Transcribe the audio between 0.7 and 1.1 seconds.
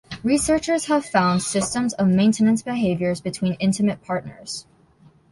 have